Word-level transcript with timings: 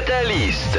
Catalyst. 0.00 0.78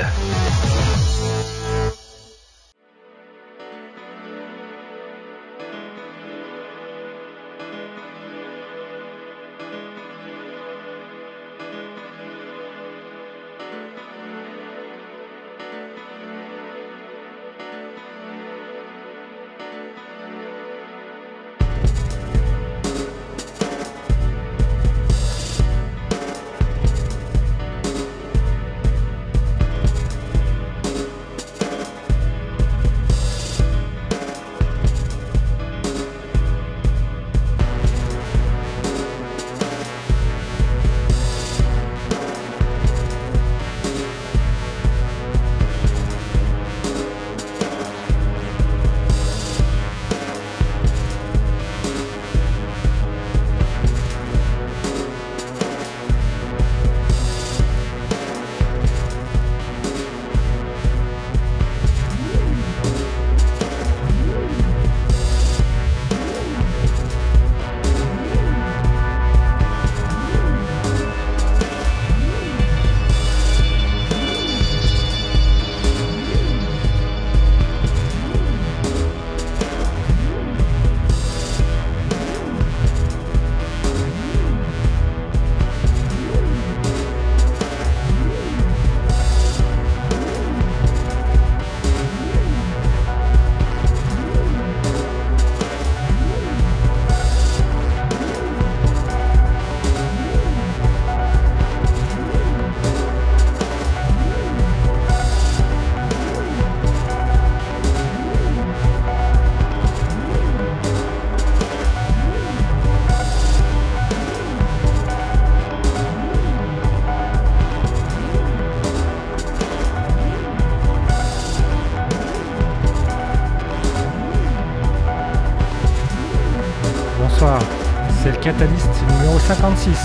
Catalyst 128.42 128.90
numéro 129.08 129.38
56. 129.38 129.96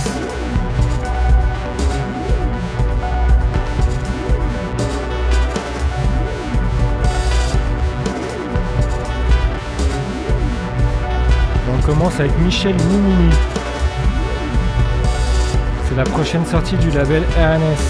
On 11.73 11.87
commence 11.87 12.21
avec 12.21 12.39
Michel 12.41 12.75
Mimini. 12.75 13.31
C'est 15.89 15.97
la 15.97 16.05
prochaine 16.05 16.45
sortie 16.45 16.77
du 16.77 16.91
label 16.91 17.23
RNS. 17.39 17.83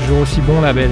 Toujours 0.00 0.20
aussi 0.20 0.40
bon 0.40 0.62
label. 0.62 0.88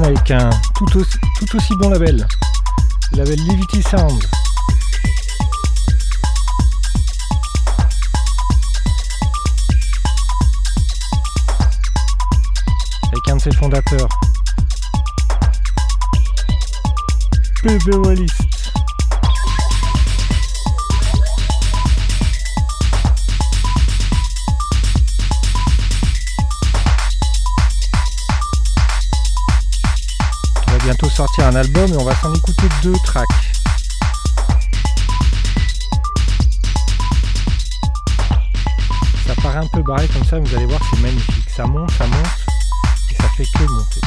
Avec 0.00 0.30
un 0.30 0.48
tout 0.74 0.96
aussi, 0.96 1.18
tout 1.38 1.56
aussi 1.56 1.74
bon 1.76 1.90
label. 1.90 2.26
Le 3.12 3.18
label 3.18 3.38
Livity 3.40 3.82
Sound. 3.82 4.24
Avec 13.08 13.28
un 13.28 13.36
de 13.36 13.42
ses 13.42 13.52
fondateurs. 13.52 14.08
PB 17.62 17.94
Wallis. 17.96 18.51
Sortir 31.26 31.46
un 31.46 31.54
album 31.54 31.92
et 31.92 31.96
on 31.96 32.04
va 32.04 32.16
s'en 32.16 32.34
écouter 32.34 32.66
deux 32.82 32.96
tracks. 33.04 33.28
Ça 39.28 39.34
paraît 39.40 39.58
un 39.58 39.68
peu 39.72 39.82
barré 39.82 40.08
comme 40.08 40.24
ça, 40.24 40.40
vous 40.40 40.56
allez 40.56 40.66
voir, 40.66 40.80
c'est 40.90 41.00
magnifique. 41.00 41.48
Ça 41.48 41.64
monte, 41.64 41.92
ça 41.92 42.06
monte 42.06 42.46
et 43.10 43.14
ça 43.14 43.28
fait 43.36 43.44
que 43.44 43.62
monter. 43.70 44.00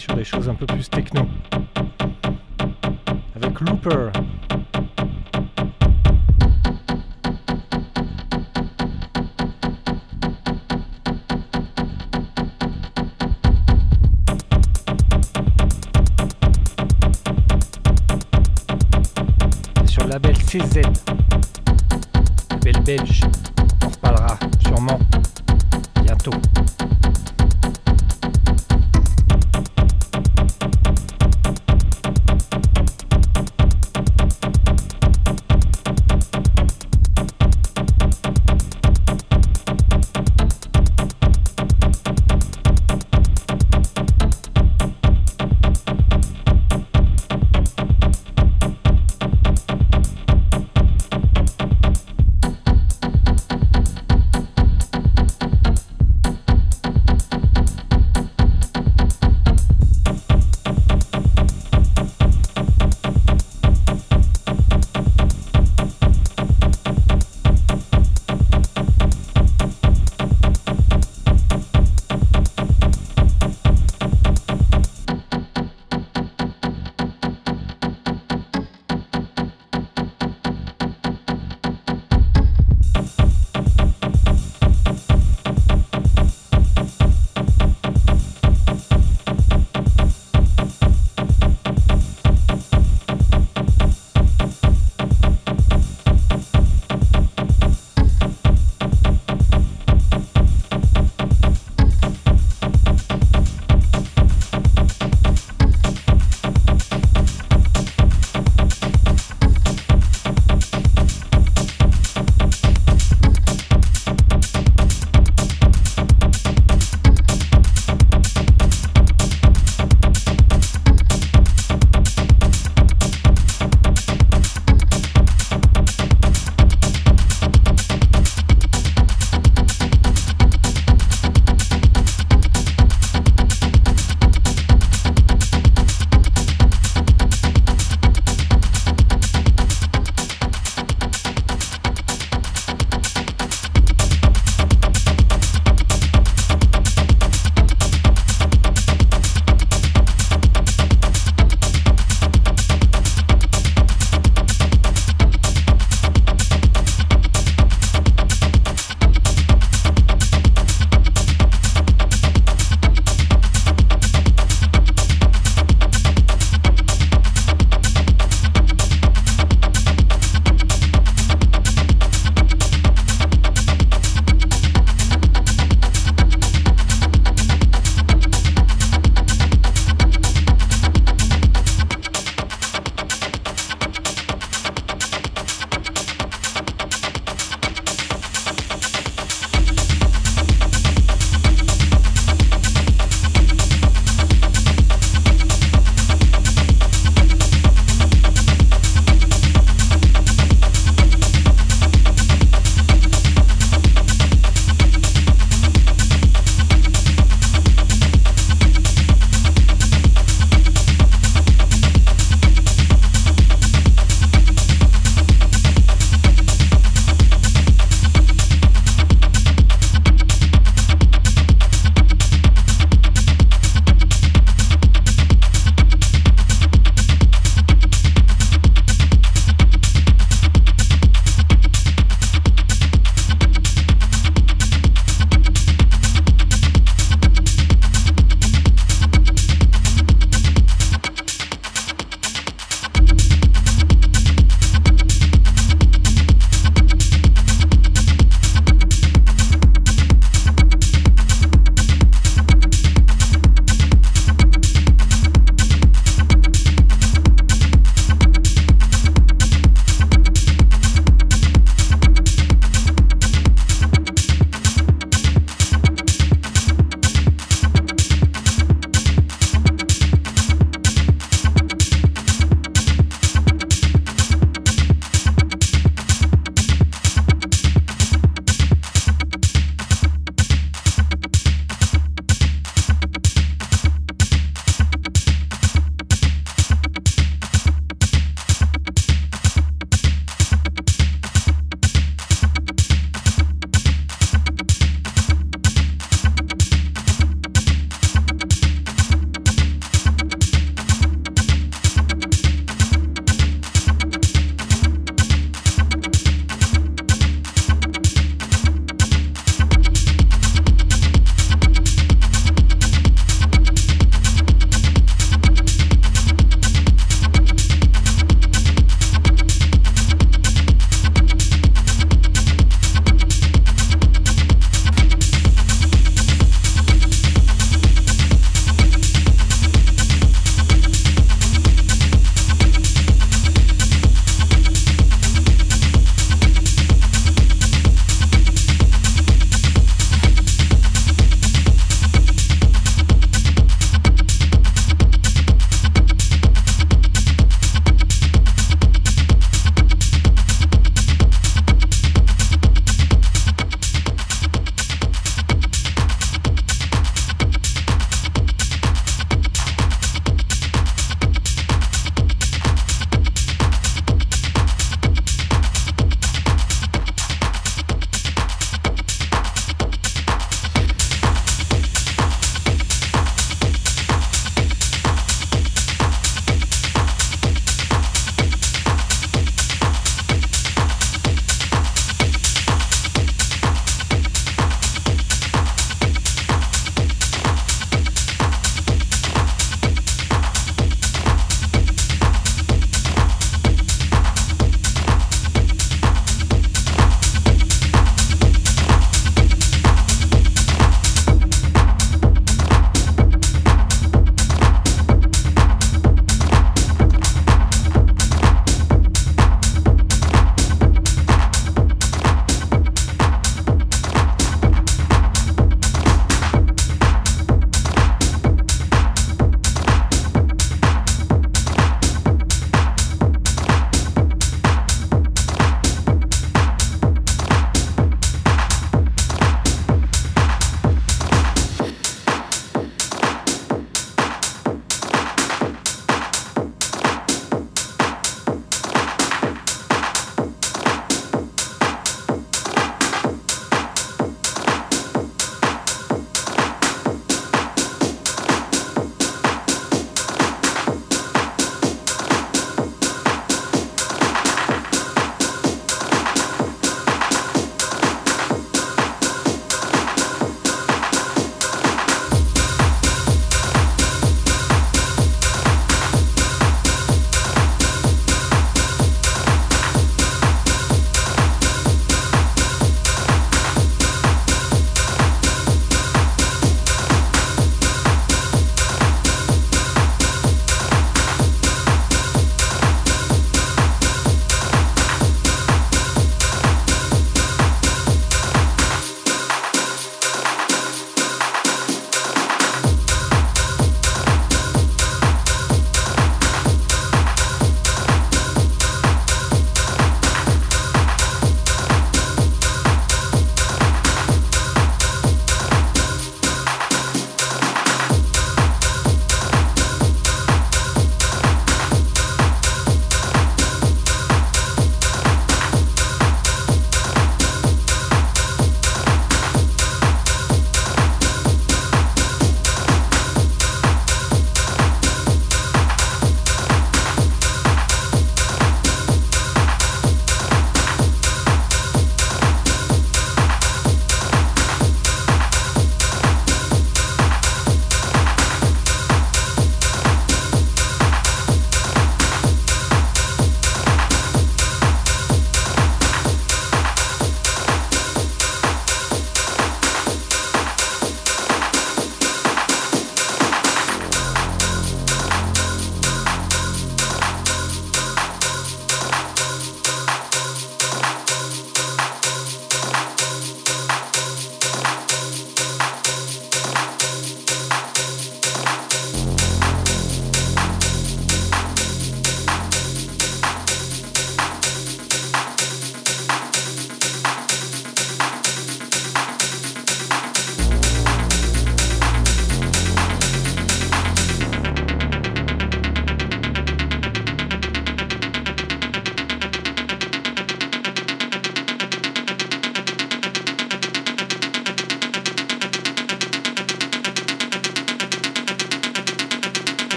Sur 0.00 0.14
des 0.14 0.24
choses 0.24 0.48
un 0.48 0.54
peu 0.54 0.66
plus 0.66 0.88
techno. 0.88 0.99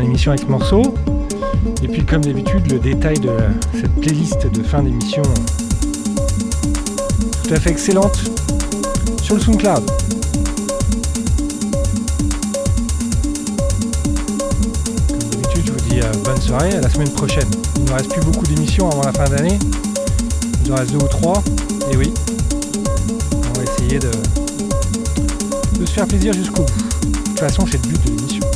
L'émission 0.00 0.32
avec 0.32 0.44
ce 0.44 0.50
morceau. 0.50 0.94
Et 1.82 1.88
puis 1.88 2.04
comme 2.04 2.24
d'habitude, 2.24 2.70
le 2.70 2.78
détail 2.78 3.18
de 3.18 3.30
cette 3.74 3.94
playlist 4.00 4.46
de 4.46 4.62
fin 4.62 4.82
d'émission 4.82 5.22
tout 7.52 7.54
à 7.54 7.60
fait 7.60 7.70
excellente 7.70 8.18
sur 9.22 9.34
le 9.34 9.40
SoundCloud. 9.40 9.84
Comme 15.08 15.18
d'habitude, 15.30 15.66
je 15.66 15.72
vous 15.72 15.90
dis 15.90 16.00
euh, 16.00 16.12
bonne 16.24 16.40
soirée, 16.40 16.72
à 16.72 16.80
la 16.80 16.88
semaine 16.88 17.10
prochaine. 17.10 17.48
Il 17.76 17.84
ne 17.84 17.92
reste 17.92 18.10
plus 18.10 18.22
beaucoup 18.22 18.46
d'émissions 18.46 18.88
avant 18.90 19.02
la 19.02 19.12
fin 19.12 19.24
d'année. 19.24 19.58
Il 20.64 20.70
nous 20.70 20.76
reste 20.76 20.92
deux 20.92 20.98
ou 21.04 21.08
trois. 21.08 21.42
Et 21.90 21.96
oui, 21.96 22.14
on 23.34 23.58
va 23.58 23.64
essayer 23.64 23.98
de, 23.98 24.10
de 25.78 25.84
se 25.84 25.92
faire 25.92 26.06
plaisir 26.06 26.32
jusqu'au 26.32 26.62
bout. 26.62 27.10
De 27.10 27.18
toute 27.18 27.40
façon, 27.40 27.66
c'est 27.66 27.84
le 27.84 27.88
but 27.92 28.04
de 28.04 28.16
l'émission. 28.16 28.51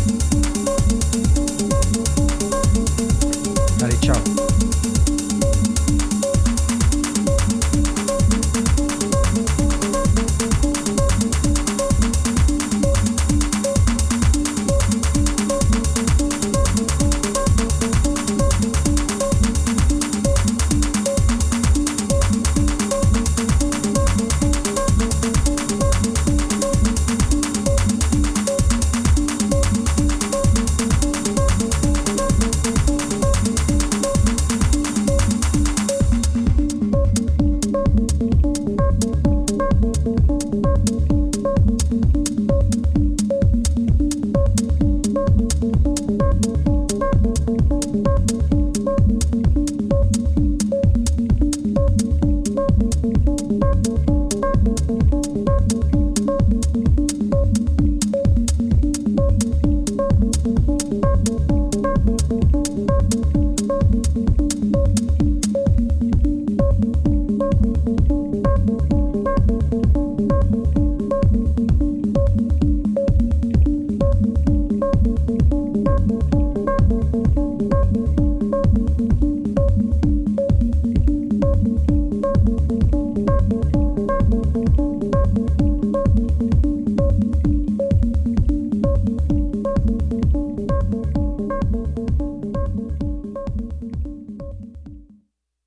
Allez, 4.09 4.23
ciao 4.23 4.46